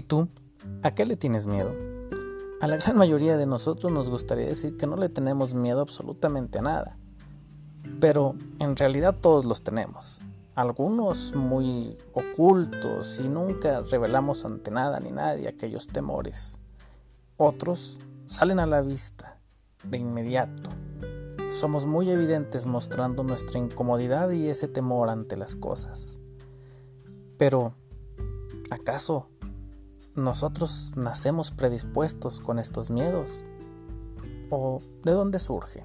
¿Y 0.00 0.02
tú? 0.02 0.30
¿A 0.82 0.94
qué 0.94 1.04
le 1.04 1.14
tienes 1.14 1.46
miedo? 1.46 1.74
A 2.62 2.66
la 2.66 2.78
gran 2.78 2.96
mayoría 2.96 3.36
de 3.36 3.44
nosotros 3.44 3.92
nos 3.92 4.08
gustaría 4.08 4.46
decir 4.46 4.78
que 4.78 4.86
no 4.86 4.96
le 4.96 5.10
tenemos 5.10 5.52
miedo 5.52 5.82
absolutamente 5.82 6.58
a 6.58 6.62
nada. 6.62 6.96
Pero 8.00 8.34
en 8.60 8.76
realidad 8.76 9.14
todos 9.20 9.44
los 9.44 9.62
tenemos. 9.62 10.22
Algunos 10.54 11.34
muy 11.34 11.98
ocultos 12.14 13.20
y 13.20 13.28
nunca 13.28 13.82
revelamos 13.82 14.46
ante 14.46 14.70
nada 14.70 15.00
ni 15.00 15.10
nadie 15.10 15.48
aquellos 15.48 15.86
temores. 15.86 16.58
Otros 17.36 17.98
salen 18.24 18.58
a 18.58 18.64
la 18.64 18.80
vista 18.80 19.38
de 19.84 19.98
inmediato. 19.98 20.70
Somos 21.48 21.84
muy 21.84 22.08
evidentes 22.08 22.64
mostrando 22.64 23.22
nuestra 23.22 23.58
incomodidad 23.58 24.30
y 24.30 24.48
ese 24.48 24.66
temor 24.66 25.10
ante 25.10 25.36
las 25.36 25.56
cosas. 25.56 26.18
Pero, 27.36 27.74
¿acaso 28.70 29.28
nosotros 30.14 30.92
nacemos 30.96 31.50
predispuestos 31.50 32.40
con 32.40 32.58
estos 32.58 32.90
miedos? 32.90 33.42
¿O 34.50 34.80
de 35.04 35.12
dónde 35.12 35.38
surgen? 35.38 35.84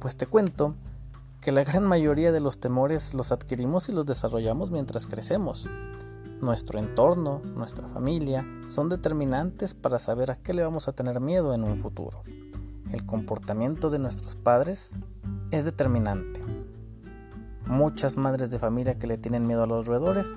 Pues 0.00 0.16
te 0.16 0.26
cuento 0.26 0.74
que 1.40 1.52
la 1.52 1.62
gran 1.62 1.84
mayoría 1.84 2.32
de 2.32 2.40
los 2.40 2.58
temores 2.58 3.14
los 3.14 3.30
adquirimos 3.30 3.88
y 3.88 3.92
los 3.92 4.06
desarrollamos 4.06 4.70
mientras 4.70 5.06
crecemos. 5.06 5.68
Nuestro 6.40 6.78
entorno, 6.78 7.40
nuestra 7.44 7.86
familia, 7.86 8.46
son 8.66 8.88
determinantes 8.88 9.74
para 9.74 9.98
saber 9.98 10.30
a 10.30 10.36
qué 10.36 10.52
le 10.52 10.62
vamos 10.62 10.88
a 10.88 10.92
tener 10.92 11.20
miedo 11.20 11.54
en 11.54 11.62
un 11.62 11.76
futuro. 11.76 12.22
El 12.90 13.06
comportamiento 13.06 13.90
de 13.90 13.98
nuestros 13.98 14.36
padres 14.36 14.94
es 15.50 15.64
determinante. 15.64 16.44
Muchas 17.66 18.16
madres 18.16 18.50
de 18.50 18.58
familia 18.58 18.98
que 18.98 19.06
le 19.06 19.18
tienen 19.18 19.46
miedo 19.46 19.62
a 19.62 19.66
los 19.66 19.86
roedores 19.86 20.34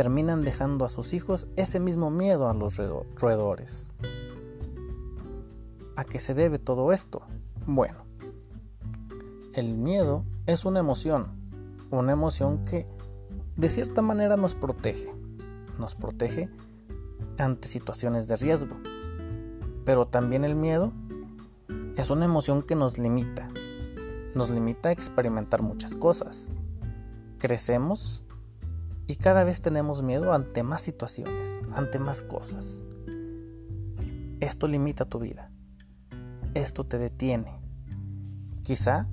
terminan 0.00 0.44
dejando 0.44 0.86
a 0.86 0.88
sus 0.88 1.12
hijos 1.12 1.48
ese 1.56 1.78
mismo 1.78 2.10
miedo 2.10 2.48
a 2.48 2.54
los 2.54 2.80
roedores. 3.16 3.90
¿A 5.94 6.04
qué 6.04 6.18
se 6.18 6.32
debe 6.32 6.58
todo 6.58 6.94
esto? 6.94 7.20
Bueno, 7.66 8.06
el 9.52 9.76
miedo 9.76 10.24
es 10.46 10.64
una 10.64 10.80
emoción, 10.80 11.26
una 11.90 12.12
emoción 12.12 12.64
que 12.64 12.86
de 13.58 13.68
cierta 13.68 14.00
manera 14.00 14.38
nos 14.38 14.54
protege, 14.54 15.14
nos 15.78 15.96
protege 15.96 16.48
ante 17.36 17.68
situaciones 17.68 18.26
de 18.26 18.36
riesgo, 18.36 18.76
pero 19.84 20.06
también 20.06 20.46
el 20.46 20.56
miedo 20.56 20.94
es 21.98 22.08
una 22.08 22.24
emoción 22.24 22.62
que 22.62 22.74
nos 22.74 22.96
limita, 22.96 23.50
nos 24.34 24.48
limita 24.48 24.88
a 24.88 24.92
experimentar 24.92 25.60
muchas 25.60 25.94
cosas. 25.94 26.48
Crecemos 27.36 28.22
y 29.10 29.16
cada 29.16 29.42
vez 29.42 29.60
tenemos 29.60 30.04
miedo 30.04 30.32
ante 30.32 30.62
más 30.62 30.82
situaciones, 30.82 31.58
ante 31.72 31.98
más 31.98 32.22
cosas. 32.22 32.78
Esto 34.38 34.68
limita 34.68 35.04
tu 35.04 35.18
vida. 35.18 35.50
Esto 36.54 36.84
te 36.84 36.96
detiene. 36.96 37.58
Quizá 38.62 39.08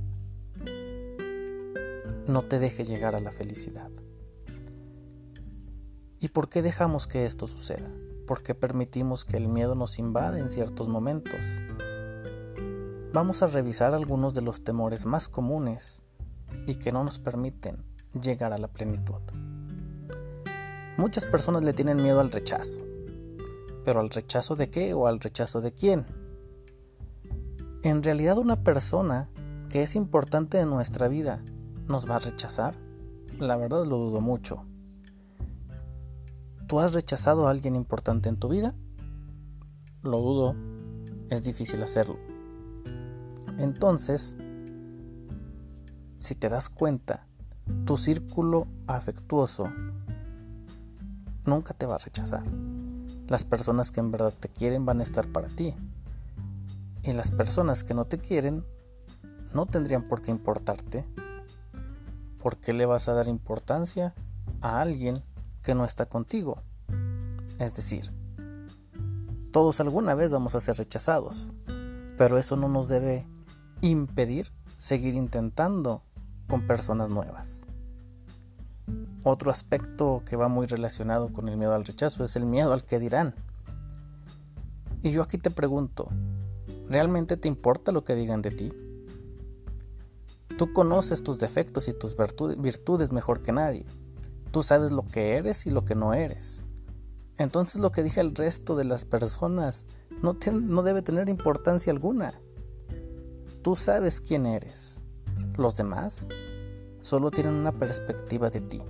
no 2.28 2.44
te 2.44 2.60
deje 2.60 2.86
llegar 2.86 3.16
a 3.16 3.22
la 3.22 3.32
felicidad. 3.32 3.90
¿Y 6.20 6.28
por 6.28 6.48
qué 6.50 6.62
dejamos 6.62 7.08
que 7.08 7.26
esto 7.26 7.48
suceda? 7.48 7.90
¿Por 8.28 8.44
qué 8.44 8.54
permitimos 8.54 9.26
que 9.26 9.38
el 9.38 9.48
miedo 9.48 9.74
nos 9.74 9.98
invada 9.98 10.38
en 10.38 10.50
ciertos 10.50 10.90
momentos? 10.90 11.44
Vamos 13.14 13.42
a 13.42 13.48
revisar 13.48 13.96
algunos 13.96 14.36
de 14.36 14.44
los 14.44 14.64
temores 14.64 15.08
más 15.08 15.28
comunes 15.28 16.04
y 16.68 16.76
que 16.76 16.92
no 16.92 17.04
nos 17.04 17.18
permiten 17.18 17.84
llegar 18.14 18.54
a 18.54 18.60
la 18.60 18.68
plenitud. 18.68 19.47
Muchas 20.98 21.28
personas 21.28 21.64
le 21.64 21.74
tienen 21.74 22.02
miedo 22.02 22.20
al 22.20 22.32
rechazo. 22.32 22.82
¿Pero 23.86 24.00
al 24.00 24.10
rechazo 24.10 24.56
de 24.56 24.72
qué 24.72 24.96
o 24.96 25.06
al 25.06 25.20
rechazo 25.20 25.62
de 25.62 25.72
quién? 25.72 26.08
En 27.84 28.02
realidad 28.02 28.40
una 28.40 28.64
persona 28.64 29.30
que 29.70 29.84
es 29.84 29.96
importante 29.96 30.60
en 30.60 30.70
nuestra 30.70 31.08
vida 31.08 31.44
nos 31.88 32.10
va 32.10 32.16
a 32.16 32.20
rechazar. 32.20 32.76
La 33.40 33.58
verdad 33.58 33.86
lo 33.86 33.98
dudo 33.98 34.22
mucho. 34.22 34.66
¿Tú 36.68 36.80
has 36.80 36.94
rechazado 36.94 37.48
a 37.48 37.52
alguien 37.52 37.76
importante 37.76 38.28
en 38.28 38.38
tu 38.38 38.50
vida? 38.50 38.74
Lo 40.02 40.20
dudo. 40.20 40.56
Es 41.30 41.44
difícil 41.44 41.84
hacerlo. 41.84 42.18
Entonces, 43.60 44.36
si 46.18 46.34
te 46.34 46.50
das 46.50 46.70
cuenta, 46.70 47.28
tu 47.86 47.98
círculo 47.98 48.68
afectuoso 48.88 49.70
nunca 51.48 51.74
te 51.74 51.86
va 51.86 51.96
a 51.96 52.00
rechazar. 52.00 52.44
Las 53.28 53.44
personas 53.44 53.92
que 53.92 54.00
en 54.00 54.12
verdad 54.12 54.34
te 54.40 54.50
quieren 54.50 54.86
van 54.86 55.00
a 55.00 55.04
estar 55.04 55.28
para 55.28 55.48
ti. 55.48 55.74
Y 57.04 57.14
las 57.14 57.32
personas 57.32 57.84
que 57.84 57.94
no 57.94 58.06
te 58.06 58.18
quieren 58.18 58.64
no 59.54 59.66
tendrían 59.66 60.08
por 60.08 60.22
qué 60.22 60.32
importarte. 60.32 61.06
¿Por 62.42 62.58
qué 62.58 62.74
le 62.74 62.86
vas 62.86 63.10
a 63.10 63.14
dar 63.14 63.28
importancia 63.28 64.14
a 64.62 64.82
alguien 64.82 65.24
que 65.64 65.74
no 65.74 65.86
está 65.86 66.06
contigo? 66.06 66.62
Es 67.60 67.76
decir, 67.76 68.12
todos 69.52 69.80
alguna 69.80 70.14
vez 70.14 70.32
vamos 70.32 70.54
a 70.54 70.60
ser 70.60 70.78
rechazados, 70.78 71.50
pero 72.18 72.38
eso 72.38 72.56
no 72.56 72.70
nos 72.70 72.88
debe 72.88 73.26
impedir 73.82 74.52
seguir 74.78 75.16
intentando 75.16 76.04
con 76.48 76.68
personas 76.68 77.10
nuevas. 77.10 77.67
Otro 79.24 79.52
aspecto 79.52 80.24
que 80.26 80.36
va 80.36 80.48
muy 80.48 80.68
relacionado 80.68 81.34
con 81.34 81.50
el 81.50 81.58
miedo 81.58 81.74
al 81.74 81.86
rechazo 81.86 82.24
es 82.24 82.36
el 82.36 82.46
miedo 82.46 82.72
al 82.72 82.86
que 82.86 83.00
dirán. 83.00 83.36
Y 85.04 85.12
yo 85.12 85.22
aquí 85.22 85.38
te 85.38 85.52
pregunto, 85.52 86.10
¿realmente 86.90 87.38
te 87.38 87.48
importa 87.48 87.92
lo 87.92 88.04
que 88.04 88.16
digan 88.16 88.42
de 88.42 88.52
ti? 88.52 88.74
Tú 90.58 90.72
conoces 90.74 91.24
tus 91.24 91.40
defectos 91.40 91.88
y 91.88 91.94
tus 91.94 92.16
virtudes 92.58 93.12
mejor 93.12 93.42
que 93.42 93.52
nadie. 93.52 93.86
Tú 94.52 94.64
sabes 94.64 94.92
lo 94.92 95.06
que 95.06 95.36
eres 95.36 95.66
y 95.66 95.72
lo 95.72 95.86
que 95.86 95.94
no 95.94 96.14
eres. 96.14 96.64
Entonces 97.38 97.82
lo 97.82 97.92
que 97.92 98.04
dije 98.04 98.22
el 98.22 98.34
resto 98.34 98.76
de 98.76 98.86
las 98.86 99.06
personas 99.06 99.86
no, 100.22 100.38
no 100.52 100.84
debe 100.84 101.02
tener 101.02 101.30
importancia 101.30 101.92
alguna. 101.92 102.34
Tú 103.62 103.76
sabes 103.76 104.22
quién 104.22 104.46
eres. 104.46 105.02
Los 105.58 105.76
demás 105.76 106.28
solo 107.08 107.32
tienen 107.32 107.54
una 107.54 107.72
perspectiva 107.72 108.50
de 108.50 108.62
ti 108.62 108.82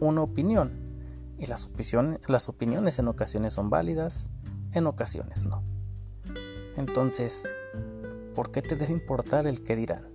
una 0.00 0.22
opinión 0.22 0.84
y 1.38 1.46
las, 1.46 1.66
opiniones, 2.48 2.98
en 2.98 3.08
ocasiones 3.08 3.52
son 3.52 3.68
válidas, 3.68 4.30
en 4.72 4.86
ocasiones 4.86 5.44
no. 5.44 5.62
Entonces, 6.76 7.48
¿por 8.34 8.50
qué 8.50 8.62
te 8.62 8.74
debe 8.76 8.92
importar 8.92 9.46
el 9.46 9.62
que 9.62 9.76
dirán? 9.76 10.06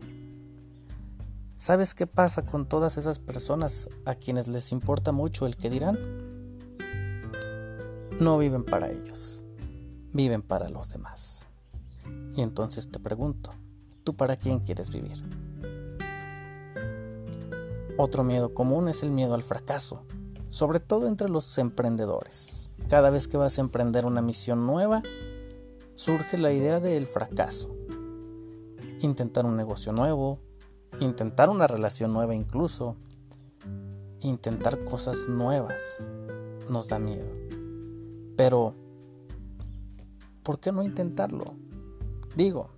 ¿Sabes 1.58 1.94
qué 1.94 2.08
pasa 2.08 2.44
con 2.44 2.68
todas 2.68 2.98
esas 2.98 3.20
personas 3.20 3.88
a 4.06 4.16
quienes 4.16 4.48
les 4.48 4.72
importa 4.72 5.12
mucho 5.12 5.46
el 5.46 5.58
que 5.58 5.70
dirán? 5.70 6.00
No 8.20 8.38
viven 8.40 8.66
para 8.66 8.90
ellos, 8.90 9.44
viven 10.12 10.42
para 10.42 10.70
los 10.70 10.90
demás. 10.90 11.46
Y 12.36 12.42
entonces 12.42 12.90
te 12.90 13.00
pregunto, 13.00 13.52
¿tú 14.04 14.16
para 14.16 14.38
quién 14.38 14.60
quieres 14.60 14.90
vivir? 14.90 15.24
Otro 18.04 18.24
miedo 18.24 18.56
común 18.56 18.88
es 18.88 19.04
el 19.04 19.12
miedo 19.12 19.36
al 19.36 19.44
fracaso, 19.44 20.02
sobre 20.50 20.80
todo 20.80 21.08
entre 21.08 21.30
los 21.30 21.56
emprendedores. 21.60 22.72
Cada 22.90 23.12
vez 23.12 23.28
que 23.28 23.38
vas 23.38 23.60
a 23.60 23.62
emprender 23.62 24.08
una 24.08 24.24
misión 24.24 24.66
nueva, 24.66 25.04
surge 25.94 26.40
la 26.40 26.52
idea 26.52 26.80
del 26.80 27.06
fracaso. 27.06 27.70
Intentar 29.02 29.46
un 29.46 29.56
negocio 29.56 29.92
nuevo, 29.92 30.40
intentar 31.00 31.52
una 31.52 31.68
relación 31.68 32.12
nueva 32.12 32.34
incluso, 32.34 32.96
intentar 34.22 34.84
cosas 34.84 35.28
nuevas, 35.30 36.10
nos 36.72 36.88
da 36.88 36.98
miedo. 36.98 37.30
Pero, 38.36 38.74
¿por 40.42 40.60
qué 40.60 40.72
no 40.72 40.82
intentarlo? 40.82 41.54
Digo, 42.36 42.72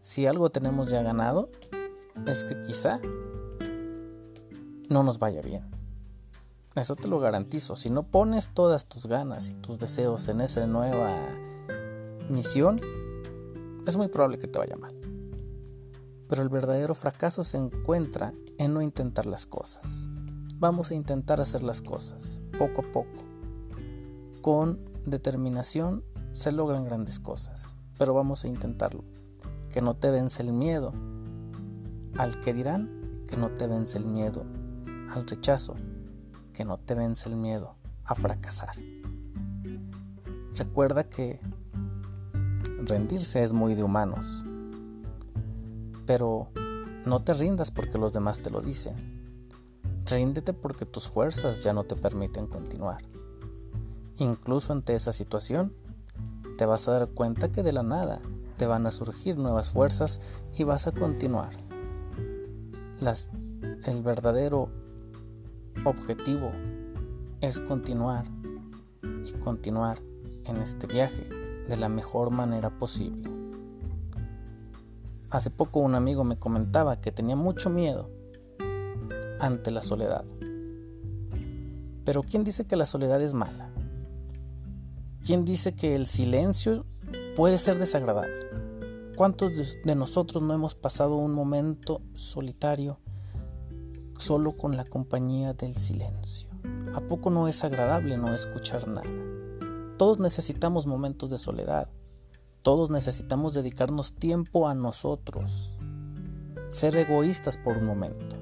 si 0.00 0.28
algo 0.28 0.50
tenemos 0.50 0.90
ya 0.90 1.02
ganado, 1.02 1.50
es 2.24 2.44
que 2.44 2.60
quizá 2.60 3.00
no 4.94 5.02
nos 5.02 5.18
vaya 5.18 5.42
bien. 5.42 5.64
Eso 6.76 6.94
te 6.94 7.08
lo 7.08 7.18
garantizo. 7.18 7.74
Si 7.74 7.90
no 7.90 8.04
pones 8.04 8.54
todas 8.54 8.86
tus 8.86 9.08
ganas 9.08 9.50
y 9.50 9.54
tus 9.54 9.80
deseos 9.80 10.28
en 10.28 10.40
esa 10.40 10.64
nueva 10.68 11.16
misión, 12.30 12.80
es 13.88 13.96
muy 13.96 14.06
probable 14.06 14.38
que 14.38 14.46
te 14.46 14.60
vaya 14.60 14.76
mal. 14.76 14.94
Pero 16.28 16.42
el 16.42 16.48
verdadero 16.48 16.94
fracaso 16.94 17.42
se 17.42 17.56
encuentra 17.56 18.32
en 18.56 18.72
no 18.72 18.82
intentar 18.82 19.26
las 19.26 19.46
cosas. 19.46 20.08
Vamos 20.60 20.92
a 20.92 20.94
intentar 20.94 21.40
hacer 21.40 21.64
las 21.64 21.82
cosas, 21.82 22.40
poco 22.56 22.82
a 22.82 22.92
poco. 22.92 23.24
Con 24.42 24.78
determinación 25.06 26.04
se 26.30 26.52
logran 26.52 26.84
grandes 26.84 27.18
cosas, 27.18 27.74
pero 27.98 28.14
vamos 28.14 28.44
a 28.44 28.48
intentarlo. 28.48 29.02
Que 29.70 29.82
no 29.82 29.96
te 29.96 30.12
vence 30.12 30.44
el 30.44 30.52
miedo 30.52 30.92
al 32.16 32.38
que 32.38 32.54
dirán, 32.54 33.24
que 33.28 33.36
no 33.36 33.50
te 33.50 33.66
vence 33.66 33.98
el 33.98 34.06
miedo 34.06 34.44
al 35.14 35.26
rechazo, 35.26 35.76
que 36.52 36.64
no 36.64 36.78
te 36.78 36.94
vence 36.94 37.28
el 37.28 37.36
miedo 37.36 37.76
a 38.04 38.14
fracasar. 38.14 38.76
Recuerda 40.56 41.04
que 41.04 41.40
rendirse 42.84 43.42
es 43.42 43.52
muy 43.52 43.74
de 43.74 43.82
humanos. 43.82 44.44
Pero 46.06 46.48
no 47.06 47.22
te 47.22 47.32
rindas 47.32 47.70
porque 47.70 47.98
los 47.98 48.12
demás 48.12 48.40
te 48.40 48.50
lo 48.50 48.60
dicen. 48.60 48.94
Ríndete 50.06 50.52
porque 50.52 50.84
tus 50.84 51.08
fuerzas 51.08 51.62
ya 51.62 51.72
no 51.72 51.84
te 51.84 51.96
permiten 51.96 52.46
continuar. 52.46 53.02
Incluso 54.18 54.72
ante 54.72 54.94
esa 54.94 55.12
situación, 55.12 55.74
te 56.58 56.66
vas 56.66 56.86
a 56.88 56.92
dar 56.92 57.08
cuenta 57.08 57.50
que 57.50 57.62
de 57.62 57.72
la 57.72 57.82
nada 57.82 58.20
te 58.58 58.66
van 58.66 58.86
a 58.86 58.90
surgir 58.90 59.38
nuevas 59.38 59.70
fuerzas 59.70 60.20
y 60.56 60.64
vas 60.64 60.86
a 60.86 60.92
continuar. 60.92 61.50
Las, 63.00 63.32
el 63.86 64.02
verdadero 64.02 64.70
objetivo 65.84 66.52
es 67.40 67.60
continuar 67.60 68.26
y 69.02 69.32
continuar 69.32 69.98
en 70.44 70.56
este 70.58 70.86
viaje 70.86 71.28
de 71.68 71.76
la 71.76 71.88
mejor 71.88 72.30
manera 72.30 72.70
posible. 72.70 73.30
Hace 75.30 75.50
poco 75.50 75.80
un 75.80 75.94
amigo 75.94 76.24
me 76.24 76.38
comentaba 76.38 77.00
que 77.00 77.12
tenía 77.12 77.36
mucho 77.36 77.70
miedo 77.70 78.08
ante 79.40 79.70
la 79.70 79.82
soledad. 79.82 80.24
Pero 82.04 82.22
¿quién 82.22 82.44
dice 82.44 82.66
que 82.66 82.76
la 82.76 82.86
soledad 82.86 83.20
es 83.20 83.34
mala? 83.34 83.70
¿Quién 85.24 85.44
dice 85.44 85.74
que 85.74 85.96
el 85.96 86.06
silencio 86.06 86.84
puede 87.34 87.58
ser 87.58 87.78
desagradable? 87.78 88.44
¿Cuántos 89.16 89.76
de 89.84 89.94
nosotros 89.94 90.42
no 90.42 90.54
hemos 90.54 90.74
pasado 90.74 91.16
un 91.16 91.32
momento 91.32 92.02
solitario 92.14 92.98
solo 94.18 94.56
con 94.56 94.76
la 94.76 94.84
compañía 94.84 95.52
del 95.54 95.74
silencio? 95.74 96.48
¿A 96.94 97.00
poco 97.00 97.30
no 97.30 97.48
es 97.48 97.64
agradable 97.64 98.16
no 98.16 98.34
escuchar 98.34 98.86
nada? 98.88 99.10
Todos 99.96 100.18
necesitamos 100.18 100.86
momentos 100.86 101.30
de 101.30 101.38
soledad. 101.38 101.90
Todos 102.62 102.90
necesitamos 102.90 103.54
dedicarnos 103.54 104.14
tiempo 104.14 104.68
a 104.68 104.74
nosotros. 104.74 105.76
Ser 106.68 106.96
egoístas 106.96 107.56
por 107.56 107.78
un 107.78 107.86
momento. 107.86 108.36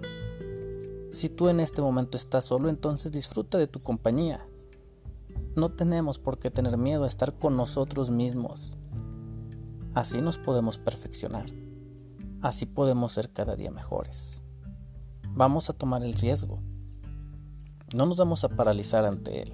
Si 1.10 1.28
tú 1.28 1.48
en 1.48 1.60
este 1.60 1.82
momento 1.82 2.16
estás 2.16 2.44
solo, 2.44 2.68
entonces 2.68 3.12
disfruta 3.12 3.58
de 3.58 3.66
tu 3.66 3.82
compañía. 3.82 4.46
No 5.54 5.72
tenemos 5.72 6.18
por 6.18 6.38
qué 6.38 6.50
tener 6.50 6.76
miedo 6.78 7.04
a 7.04 7.08
estar 7.08 7.38
con 7.38 7.56
nosotros 7.56 8.10
mismos. 8.10 8.76
Así 9.94 10.20
nos 10.20 10.38
podemos 10.38 10.78
perfeccionar. 10.78 11.46
Así 12.42 12.66
podemos 12.66 13.12
ser 13.12 13.30
cada 13.30 13.56
día 13.56 13.70
mejores. 13.70 14.41
Vamos 15.34 15.70
a 15.70 15.72
tomar 15.72 16.04
el 16.04 16.12
riesgo. 16.12 16.60
No 17.94 18.04
nos 18.04 18.18
vamos 18.18 18.44
a 18.44 18.50
paralizar 18.50 19.06
ante 19.06 19.40
él. 19.40 19.52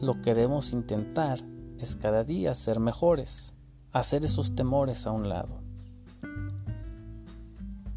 Lo 0.00 0.20
que 0.22 0.34
debemos 0.34 0.72
intentar 0.72 1.38
es 1.78 1.94
cada 1.94 2.24
día 2.24 2.52
ser 2.56 2.80
mejores, 2.80 3.54
hacer 3.92 4.24
esos 4.24 4.56
temores 4.56 5.06
a 5.06 5.12
un 5.12 5.28
lado. 5.28 5.60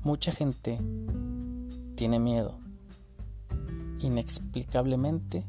Mucha 0.04 0.32
gente 0.32 0.80
tiene 1.96 2.20
miedo, 2.20 2.60
inexplicablemente, 4.00 5.44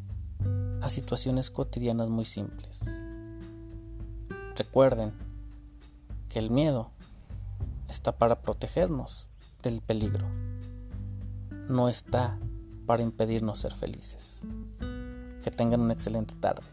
a 0.81 0.89
situaciones 0.89 1.51
cotidianas 1.51 2.09
muy 2.09 2.25
simples. 2.25 2.87
Recuerden 4.57 5.13
que 6.31 6.39
el 6.39 6.51
miedo 6.51 6.93
está 7.91 8.17
para 8.17 8.41
protegernos 8.41 9.29
del 9.62 9.81
peligro, 9.81 10.27
no 11.69 11.89
está 11.89 12.39
para 12.87 13.03
impedirnos 13.03 13.59
ser 13.59 13.73
felices. 13.73 14.43
Que 15.43 15.51
tengan 15.51 15.81
una 15.81 15.93
excelente 15.93 16.35
tarde. 16.35 16.67